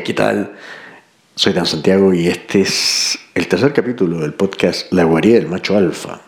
¿qué 0.00 0.14
tal? 0.14 0.52
Soy 1.34 1.52
Dan 1.52 1.66
Santiago 1.66 2.14
y 2.14 2.26
este 2.26 2.62
es 2.62 3.18
el 3.34 3.46
tercer 3.46 3.74
capítulo 3.74 4.20
del 4.20 4.32
podcast 4.32 4.90
La 4.90 5.04
guarida 5.04 5.34
del 5.34 5.48
macho 5.48 5.76
alfa. 5.76 6.22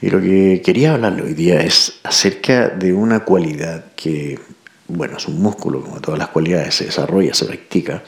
Y 0.00 0.10
lo 0.10 0.20
que 0.20 0.60
quería 0.64 0.94
hablarle 0.94 1.22
hoy 1.22 1.34
día 1.34 1.60
es 1.60 2.00
acerca 2.02 2.68
de 2.68 2.92
una 2.92 3.20
cualidad 3.20 3.92
que, 3.94 4.40
bueno, 4.88 5.18
es 5.18 5.28
un 5.28 5.40
músculo, 5.40 5.82
como 5.82 6.00
todas 6.00 6.18
las 6.18 6.28
cualidades, 6.28 6.74
se 6.74 6.86
desarrolla, 6.86 7.32
se 7.32 7.44
practica, 7.44 8.02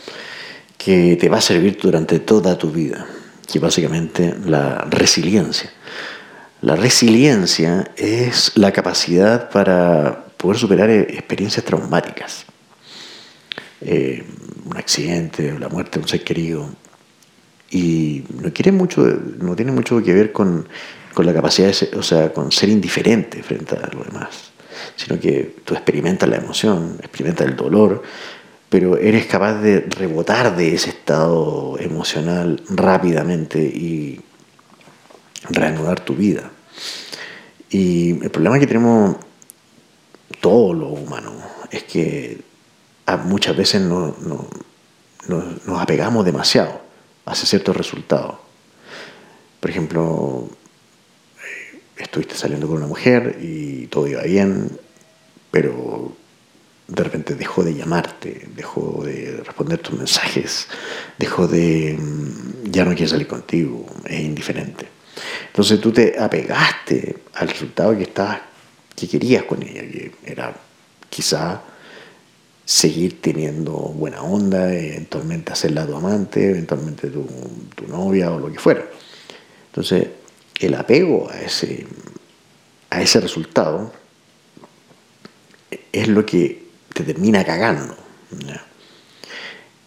que 0.76 1.16
te 1.16 1.28
va 1.28 1.38
a 1.38 1.42
servir 1.42 1.78
durante 1.80 2.18
toda 2.18 2.58
tu 2.58 2.72
vida, 2.72 3.06
que 3.50 3.60
básicamente 3.60 4.34
la 4.44 4.84
resiliencia. 4.90 5.70
La 6.60 6.74
resiliencia 6.74 7.92
es 7.96 8.50
la 8.56 8.72
capacidad 8.72 9.48
para 9.48 10.24
poder 10.36 10.58
superar 10.58 10.90
experiencias 10.90 11.64
traumáticas. 11.64 12.46
Eh, 13.80 14.24
un 14.64 14.76
accidente 14.76 15.58
la 15.58 15.68
muerte 15.68 15.98
de 15.98 16.02
un 16.02 16.08
ser 16.08 16.24
querido. 16.24 16.68
Y 17.70 18.24
no, 18.42 18.52
quiere 18.52 18.73
mucho, 18.73 19.02
no 19.38 19.56
tiene 19.56 19.73
mucho 19.73 20.02
que 20.02 20.12
ver 20.12 20.32
con, 20.32 20.68
con 21.14 21.24
la 21.24 21.32
capacidad, 21.32 21.68
de 21.68 21.74
ser, 21.74 21.96
o 21.96 22.02
sea, 22.02 22.32
con 22.32 22.52
ser 22.52 22.68
indiferente 22.68 23.42
frente 23.42 23.77
a 23.77 23.88
lo 23.95 24.04
demás, 24.04 24.52
sino 24.96 25.18
que 25.18 25.56
tú 25.64 25.74
experimentas 25.74 26.28
la 26.28 26.37
emoción, 26.37 26.96
experimentas 27.01 27.46
el 27.46 27.56
dolor, 27.56 28.02
pero 28.68 28.98
eres 28.98 29.27
capaz 29.27 29.60
de 29.60 29.80
rebotar 29.80 30.56
de 30.56 30.74
ese 30.74 30.90
estado 30.90 31.76
emocional 31.79 32.62
rápidamente 32.68 33.59
y 33.59 34.20
reanudar 35.51 36.01
tu 36.01 36.15
vida. 36.15 36.51
Y 37.70 38.23
el 38.23 38.30
problema 38.30 38.59
que 38.59 38.66
tenemos 38.66 39.16
todos 40.40 40.76
los 40.76 40.98
humanos 40.98 41.34
es 41.70 41.84
que 41.84 42.52
muchas 43.16 43.57
veces 43.57 43.83
no, 43.83 44.15
nos 45.29 45.80
apegamos 45.80 46.25
demasiado 46.25 46.80
a 47.25 47.35
ciertos 47.35 47.77
resultados. 47.77 48.37
Por 49.60 49.71
ejemplo, 49.71 50.49
eh, 51.38 51.80
estuviste 51.96 52.35
saliendo 52.35 52.66
con 52.66 52.79
una 52.79 52.87
mujer 52.87 53.38
y 53.41 53.87
todo 53.87 54.09
iba 54.09 54.23
bien, 54.23 54.79
pero 55.51 56.16
de 56.88 57.04
repente 57.04 57.35
dejó 57.35 57.63
de 57.63 57.74
llamarte, 57.74 58.49
dejó 58.57 59.02
de 59.04 59.43
responder 59.45 59.79
tus 59.79 59.97
mensajes, 59.97 60.69
dejó 61.19 61.47
de... 61.47 61.97
Mm, 61.99 62.71
ya 62.71 62.85
no 62.85 62.93
quiere 62.93 63.09
salir 63.09 63.26
contigo, 63.26 63.87
es 64.04 64.21
indiferente. 64.21 64.88
Entonces 65.47 65.81
tú 65.81 65.93
te 65.93 66.19
apegaste 66.19 67.19
al 67.34 67.49
resultado 67.49 67.97
que, 67.97 68.04
estabas, 68.04 68.41
que 68.97 69.06
querías 69.06 69.44
con 69.44 69.62
ella, 69.62 69.82
que 69.82 70.12
era 70.25 70.54
quizá 71.09 71.62
seguir 72.72 73.20
teniendo 73.20 73.72
buena 73.72 74.22
onda, 74.22 74.72
eventualmente 74.72 75.53
hacerla 75.53 75.87
tu 75.87 75.94
amante, 75.94 76.48
eventualmente 76.48 77.09
tu, 77.09 77.26
novia 77.87 78.31
o 78.32 78.38
lo 78.38 78.50
que 78.50 78.59
fuera. 78.59 78.82
Entonces, 79.66 80.09
el 80.59 80.75
apego 80.75 81.28
a 81.31 81.38
ese, 81.42 81.87
a 82.88 83.03
ese 83.03 83.20
resultado 83.20 83.92
es 85.92 86.09
lo 86.09 86.25
que 86.25 86.64
te 86.94 87.04
termina 87.04 87.44
cagando. 87.44 87.94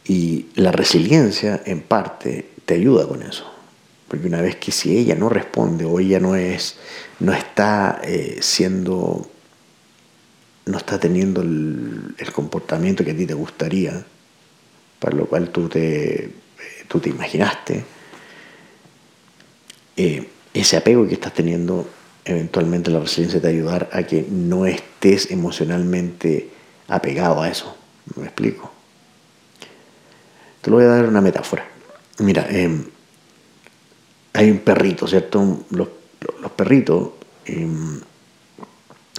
Y 0.04 0.46
la 0.54 0.72
resiliencia, 0.72 1.64
en 1.66 1.82
parte, 1.82 2.52
te 2.66 2.76
ayuda 2.76 3.08
con 3.08 3.24
eso. 3.24 3.52
Porque 4.08 4.28
una 4.28 4.42
vez 4.42 4.58
que 4.58 4.72
si 4.72 4.96
ella 4.96 5.16
no 5.16 5.30
responde 5.30 5.86
o 5.86 6.00
ella 6.00 6.20
no 6.20 6.36
es, 6.36 6.76
no 7.20 7.34
está 7.34 8.00
eh, 8.04 8.38
siendo 8.42 9.28
no 10.66 10.78
está 10.78 11.00
teniendo 11.00 11.42
el, 11.42 12.16
comportamiento 12.34 13.04
que 13.06 13.12
a 13.12 13.16
ti 13.16 13.26
te 13.26 13.34
gustaría, 13.34 14.06
para 15.00 15.16
lo 15.16 15.26
cual 15.28 15.50
tú 15.50 15.70
te, 15.70 16.32
tú 16.88 17.00
te 17.00 17.10
imaginaste, 17.10 17.84
eh, 19.98 20.28
ese 20.54 20.78
apego 20.78 21.08
que 21.08 21.14
estás 21.14 21.34
teniendo, 21.34 21.88
eventualmente 22.24 22.92
la 22.92 23.00
resiliencia 23.00 23.40
te 23.40 23.48
va 23.48 23.52
a 23.52 23.56
ayudar 23.56 23.90
a 23.94 24.04
que 24.04 24.26
no 24.30 24.66
estés 24.66 25.32
emocionalmente 25.32 26.50
apegado 26.88 27.42
a 27.42 27.50
eso. 27.50 27.76
¿Me 28.16 28.26
explico? 28.26 28.72
Te 30.62 30.70
lo 30.70 30.78
voy 30.78 30.86
a 30.86 30.90
dar 30.90 31.06
una 31.06 31.22
metáfora. 31.22 31.68
Mira, 32.20 32.48
em, 32.50 32.86
hay 34.34 34.52
un 34.52 34.60
perrito, 34.60 35.08
¿cierto? 35.08 35.66
Los, 35.70 35.90
perritos 36.56 37.10
em, 37.46 38.00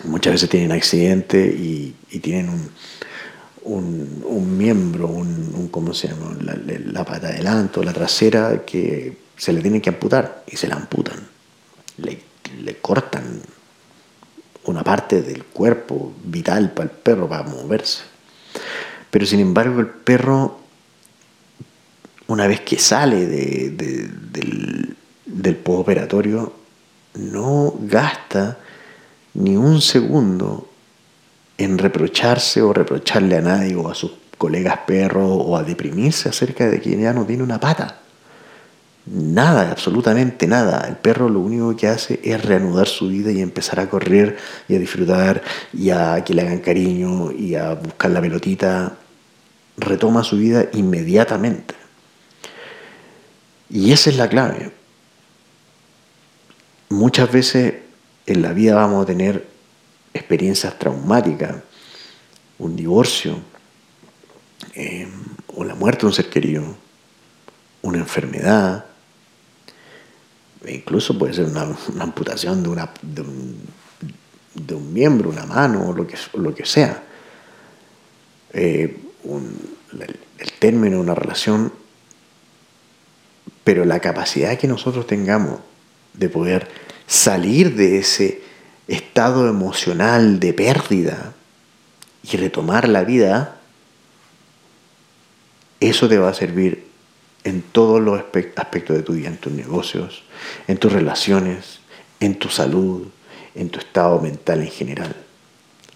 muchas 0.07 0.35
veces 0.35 0.49
tienen 0.49 0.73
accidente 0.73 1.47
y, 1.47 1.95
tienen 2.21 2.49
un, 3.63 4.25
un, 4.25 4.57
miembro, 4.57 5.07
un, 5.09 5.69
¿cómo 5.71 5.93
se 5.93 6.09
llama? 6.09 6.37
La, 6.41 7.05
pata 7.05 7.29
adelante 7.29 7.81
o 7.81 7.83
la 7.83 7.93
trasera 7.93 8.65
que 8.65 9.19
se 9.37 9.53
le 9.53 9.61
tienen 9.61 9.81
que 9.81 9.91
amputar 9.91 10.45
y 10.47 10.57
se 10.57 10.67
la 10.67 10.77
amputan. 10.77 11.17
Le, 11.99 12.19
le 12.63 12.77
cortan 12.79 13.43
una 14.65 14.83
parte 14.83 15.23
del 15.23 15.45
cuerpo 15.45 16.13
vital 16.25 16.73
para 16.73 16.91
el 16.91 16.97
perro 16.97 17.29
para 17.29 17.43
moverse. 17.43 18.03
Pero 19.11 19.27
sin 19.27 19.41
embargo 19.41 19.81
el 19.81 19.89
perro, 19.89 20.59
una 22.29 22.47
vez 22.47 22.61
que 22.61 22.79
sale 22.79 23.27
de, 23.27 23.71
del, 23.71 24.97
del 25.27 25.57
postoperatorio, 25.57 26.53
no 27.15 27.75
gasta 27.81 28.59
ni 29.37 29.57
un 29.57 29.81
segundo 29.83 30.69
en 31.59 31.79
reprocharse 31.79 32.63
o 32.63 32.73
reprocharle 32.73 33.37
a 33.37 33.41
nadie 33.43 33.77
o 33.77 33.89
a 33.89 33.95
sus 33.95 34.13
colegas 34.39 34.79
perros 34.87 35.29
o 35.31 35.57
a 35.57 35.63
deprimirse 35.63 36.29
acerca 36.29 36.69
de 36.69 36.81
que 36.81 36.99
ya 36.99 37.13
no 37.13 37.25
tiene 37.25 37.43
una 37.43 37.61
pata. 37.61 38.01
Nada, 39.07 39.71
absolutamente 39.71 40.47
nada. 40.47 40.87
El 40.89 40.97
perro 40.97 41.29
lo 41.29 41.41
único 41.41 41.77
que 41.77 41.87
hace 41.87 42.19
es 42.25 42.45
reanudar 42.45 42.89
su 42.89 43.09
vida 43.09 43.31
y 43.31 43.41
empezar 43.41 43.79
a 43.79 43.89
correr 43.89 44.37
y 44.69 44.75
a 44.75 44.79
disfrutar 44.79 45.43
y 45.73 45.91
a 45.91 46.25
que 46.25 46.35
le 46.35 46.43
hagan 46.43 46.59
cariño 46.59 47.31
y 47.31 47.55
a 47.55 47.75
buscar 47.75 48.11
la 48.11 48.21
pelotita. 48.21 48.97
Retoma 49.77 50.25
su 50.25 50.39
vida 50.39 50.67
inmediatamente. 50.73 51.75
Y 53.69 53.93
esa 53.93 54.11
es 54.11 54.17
la 54.17 54.29
clave. 54.29 54.73
Muchas 56.89 57.31
veces 57.31 57.75
en 58.27 58.43
la 58.43 58.53
vida 58.53 58.75
vamos 58.75 59.05
a 59.05 59.07
tener 59.07 59.47
experiencias 60.13 60.79
traumáticas, 60.79 61.57
un 62.59 62.75
divorcio, 62.75 63.39
eh, 64.75 65.09
o 65.49 65.65
la 65.65 65.75
muerte 65.75 66.01
de 66.01 66.07
un 66.07 66.13
ser 66.13 66.29
querido, 66.29 66.65
una 67.83 67.99
enfermedad, 67.99 68.85
e 70.65 70.75
incluso 70.75 71.17
puede 71.17 71.35
ser 71.35 71.45
una, 71.45 71.63
amputación 72.01 72.63
de, 72.63 72.69
un, 74.75 74.93
miembro, 74.93 75.31
una 75.31 75.47
mano, 75.47 75.89
o 75.89 75.93
lo 75.93 76.55
que, 76.55 76.67
sea. 76.67 77.05
Eh, 78.53 78.97
el 80.39 80.53
término 80.59 80.97
de 80.97 81.03
una 81.03 81.15
relación, 81.15 81.73
pero 83.63 83.85
la 83.85 84.01
capacidad 84.01 84.59
que 84.59 84.67
nosotros 84.67 85.07
tengamos 85.07 85.61
de 86.15 86.29
poder 86.29 86.69
salir 87.07 87.75
de 87.75 87.99
ese 87.99 88.43
estado 88.89 89.49
emocional 89.49 90.39
de 90.41 90.53
pérdida 90.53 91.35
y 92.23 92.37
retomar 92.37 92.89
la 92.89 93.05
vida, 93.05 93.57
eso 95.81 96.09
te 96.09 96.19
va 96.19 96.31
a 96.31 96.35
servir 96.35 96.87
en 97.45 97.63
todos 97.63 98.01
los 98.01 98.19
aspectos 98.19 98.97
de 98.97 99.03
tu 99.03 99.15
vida, 99.15 99.29
en 99.29 99.37
tus 99.37 99.53
negocios, 99.53 100.25
en 100.67 100.79
tus 100.79 100.93
relaciones, 100.93 101.81
en 102.19 102.39
tu 102.39 102.49
salud, 102.49 103.07
en 103.55 103.71
tu 103.71 103.79
estado 103.79 104.21
mental 104.21 104.63
en 104.63 104.71
general. 104.71 105.15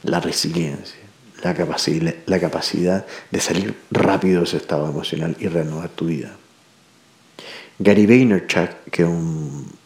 La 0.04 0.20
resiliencia, 0.20 1.00
la 1.42 1.54
capacidad, 1.54 2.14
la 2.26 2.38
capacidad 2.38 3.06
de 3.30 3.40
salir 3.40 3.74
rápido 3.90 4.40
de 4.40 4.46
ese 4.46 4.58
estado 4.58 4.88
emocional 4.88 5.36
y 5.40 5.48
renovar 5.48 5.88
tu 5.90 6.06
vida. 6.06 6.36
Gary 7.78 8.06
Vaynerchuk, 8.06 8.70
que 8.90 9.02
es 9.02 9.08
un 9.08 9.79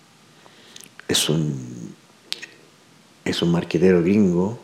es 1.09 1.29
un, 1.29 1.95
es 3.25 3.43
un 3.43 3.53
marquetero 3.53 4.03
gringo, 4.03 4.59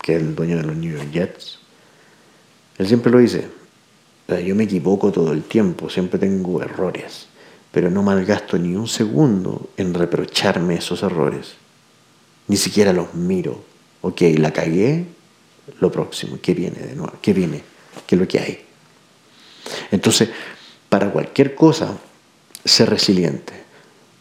que 0.00 0.16
es 0.16 0.22
el 0.22 0.34
dueño 0.34 0.56
de 0.56 0.62
los 0.64 0.76
New 0.76 0.96
York 0.96 1.10
Jets. 1.12 1.58
Él 2.78 2.86
siempre 2.86 3.12
lo 3.12 3.18
dice, 3.18 3.48
yo 4.28 4.54
me 4.54 4.64
equivoco 4.64 5.12
todo 5.12 5.32
el 5.32 5.44
tiempo, 5.44 5.88
siempre 5.88 6.18
tengo 6.18 6.62
errores, 6.62 7.28
pero 7.70 7.90
no 7.90 8.02
malgasto 8.02 8.58
ni 8.58 8.74
un 8.74 8.88
segundo 8.88 9.70
en 9.76 9.94
reprocharme 9.94 10.76
esos 10.76 11.02
errores. 11.02 11.54
Ni 12.48 12.56
siquiera 12.56 12.92
los 12.92 13.14
miro. 13.14 13.62
Ok, 14.02 14.22
la 14.36 14.52
cagué, 14.52 15.06
lo 15.80 15.90
próximo, 15.90 16.38
¿qué 16.42 16.52
viene 16.52 16.78
de 16.80 16.94
nuevo? 16.94 17.14
¿Qué 17.22 17.32
viene? 17.32 17.62
¿Qué 18.06 18.16
es 18.16 18.20
lo 18.20 18.28
que 18.28 18.38
hay? 18.38 18.64
Entonces, 19.90 20.28
para 20.88 21.10
cualquier 21.10 21.54
cosa, 21.54 21.96
ser 22.64 22.90
resiliente. 22.90 23.63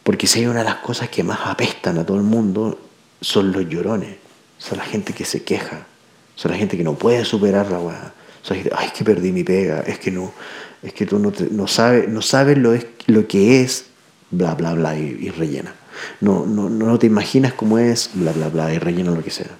Porque 0.04 0.28
si 0.28 0.40
hay 0.40 0.48
una 0.48 0.60
de 0.60 0.66
las 0.66 0.78
cosas 0.78 1.10
que 1.10 1.24
más 1.24 1.40
apestan 1.46 1.98
a 1.98 2.06
todo 2.06 2.18
el 2.18 2.24
mundo, 2.24 2.80
son 3.22 3.52
los 3.52 3.68
llorones, 3.68 4.18
son 4.58 4.78
la 4.78 4.84
gente 4.84 5.14
que 5.14 5.26
se 5.26 5.44
queja, 5.44 5.88
son 6.36 6.52
la 6.52 6.58
gente 6.58 6.78
que 6.78 6.84
no 6.84 6.96
puede 6.96 7.24
superar 7.26 7.72
la 7.72 7.80
weá, 7.80 8.14
O 8.42 8.46
sea, 8.46 8.62
ay, 8.76 8.90
que 8.96 9.04
perdí 9.04 9.32
mi 9.32 9.44
pega, 9.44 9.82
es 9.82 10.00
que 10.00 10.12
no, 10.12 10.34
es 10.82 10.94
que 10.94 11.06
tú 11.06 11.20
no, 11.20 11.32
no 11.52 11.68
sabes, 11.68 12.10
no 12.10 12.22
sabes 12.22 12.58
lo, 12.58 12.74
es, 12.74 12.86
lo 13.08 13.28
que 13.28 13.62
es, 13.62 13.86
bla, 14.30 14.56
bla, 14.56 14.74
bla, 14.74 14.98
y, 14.98 15.30
rellena. 15.30 15.74
No, 16.20 16.46
no, 16.46 16.70
no 16.70 17.00
te 17.00 17.08
imaginas 17.08 17.54
cómo 17.54 17.78
es, 17.78 18.10
bla, 18.14 18.34
bla, 18.34 18.50
bla, 18.50 18.74
y 18.74 18.80
rellena 18.80 19.12
lo 19.12 19.24
que 19.24 19.32
sea. 19.32 19.58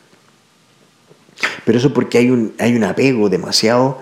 Pero 1.66 1.78
eso 1.78 1.94
porque 1.94 2.18
hay 2.18 2.30
un, 2.30 2.54
hay 2.60 2.76
un 2.76 2.84
apego 2.84 3.30
demasiado 3.30 4.02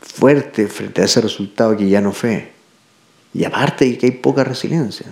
fuerte 0.00 0.68
frente 0.68 1.02
a 1.02 1.04
ese 1.04 1.20
resultado 1.20 1.76
que 1.76 1.88
ya 1.88 2.00
no 2.00 2.12
fue. 2.12 2.52
Y 3.34 3.44
aparte 3.44 3.98
que 3.98 4.06
hay 4.06 4.12
poca 4.12 4.44
resiliencia. 4.44 5.06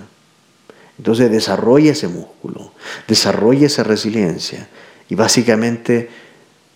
Entonces 1.00 1.30
desarrolla 1.30 1.92
ese 1.92 2.08
músculo, 2.08 2.74
desarrolla 3.08 3.66
esa 3.66 3.82
resiliencia. 3.82 4.68
Y 5.08 5.14
básicamente 5.14 6.10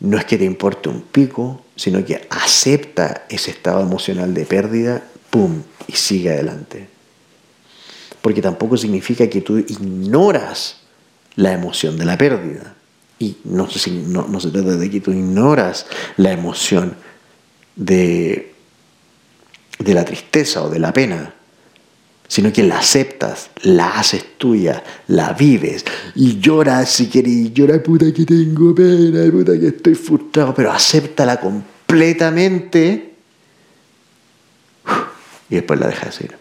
no 0.00 0.16
es 0.16 0.24
que 0.24 0.38
te 0.38 0.46
importe 0.46 0.88
un 0.88 1.02
pico, 1.02 1.62
sino 1.76 2.02
que 2.02 2.26
acepta 2.30 3.26
ese 3.28 3.50
estado 3.50 3.82
emocional 3.82 4.32
de 4.32 4.46
pérdida, 4.46 5.04
¡pum! 5.28 5.60
y 5.86 5.92
sigue 5.92 6.30
adelante. 6.30 6.88
Porque 8.22 8.40
tampoco 8.40 8.78
significa 8.78 9.28
que 9.28 9.42
tú 9.42 9.58
ignoras 9.58 10.80
la 11.36 11.52
emoción 11.52 11.98
de 11.98 12.06
la 12.06 12.16
pérdida. 12.16 12.76
Y 13.18 13.36
no, 13.44 13.68
no, 14.06 14.26
no 14.26 14.40
se 14.40 14.50
trata 14.50 14.74
de 14.74 14.90
que 14.90 15.02
tú 15.02 15.10
ignoras 15.10 15.84
la 16.16 16.32
emoción 16.32 16.96
de, 17.76 18.54
de 19.78 19.92
la 19.92 20.06
tristeza 20.06 20.62
o 20.62 20.70
de 20.70 20.78
la 20.78 20.94
pena, 20.94 21.34
sino 22.28 22.52
que 22.52 22.62
la 22.62 22.78
aceptas, 22.78 23.50
la 23.62 23.98
haces 23.98 24.38
tuya, 24.38 24.82
la 25.08 25.32
vives. 25.32 25.84
Y 26.14 26.38
lloras 26.40 26.90
si 26.90 27.08
quieres, 27.08 27.52
llora 27.52 27.82
puta 27.82 28.12
que 28.12 28.24
tengo 28.24 28.74
pena, 28.74 29.30
puta 29.30 29.58
que 29.58 29.68
estoy 29.68 29.94
frustrado, 29.94 30.54
pero 30.54 30.72
acéptala 30.72 31.38
completamente. 31.38 33.14
Y 35.50 35.54
después 35.54 35.78
la 35.78 35.88
dejas 35.88 36.20
ir. 36.20 36.34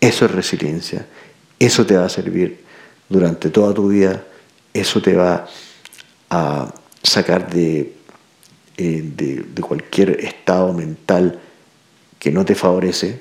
Eso 0.00 0.24
es 0.24 0.30
resiliencia, 0.30 1.06
eso 1.58 1.84
te 1.84 1.96
va 1.96 2.06
a 2.06 2.08
servir 2.08 2.60
durante 3.08 3.50
toda 3.50 3.74
tu 3.74 3.88
vida, 3.88 4.24
eso 4.72 5.02
te 5.02 5.14
va 5.14 5.46
a 6.30 6.74
sacar 7.02 7.50
de 7.50 8.00
eh, 8.82 9.02
de, 9.14 9.60
cualquier 9.60 10.24
estado 10.24 10.72
mental 10.72 11.38
que 12.18 12.32
no 12.32 12.46
te 12.46 12.54
favorece 12.54 13.20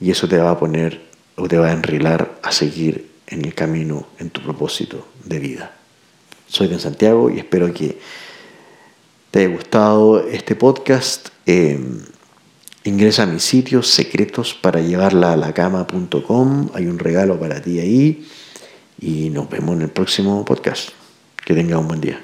y 0.00 0.10
eso 0.10 0.28
te 0.28 0.38
va 0.38 0.50
a 0.50 0.58
poner 0.58 1.00
o 1.36 1.48
te 1.48 1.58
va 1.58 1.68
a 1.68 1.72
enrilar 1.72 2.38
a 2.42 2.52
seguir 2.52 3.10
en 3.26 3.44
el 3.44 3.54
camino, 3.54 4.06
en 4.18 4.30
tu 4.30 4.42
propósito 4.42 5.06
de 5.24 5.38
vida. 5.38 5.72
Soy 6.46 6.68
de 6.68 6.78
Santiago 6.78 7.30
y 7.30 7.38
espero 7.38 7.72
que 7.72 7.98
te 9.30 9.40
haya 9.40 9.48
gustado 9.48 10.26
este 10.28 10.54
podcast. 10.54 11.28
Em, 11.44 12.00
ingresa 12.84 13.24
a 13.24 13.26
mi 13.26 13.40
sitio 13.40 13.82
secretos 13.82 14.54
para 14.54 14.80
llevarla 14.80 15.32
a 15.32 15.36
la 15.36 15.52
cama.com. 15.52 16.70
Hay 16.74 16.86
un 16.86 16.98
regalo 16.98 17.38
para 17.38 17.60
ti 17.60 17.80
ahí 17.80 18.28
y 19.00 19.30
nos 19.30 19.50
vemos 19.50 19.76
en 19.76 19.82
el 19.82 19.90
próximo 19.90 20.44
podcast. 20.44 20.90
Que 21.44 21.54
tenga 21.54 21.78
un 21.78 21.88
buen 21.88 22.00
día. 22.00 22.20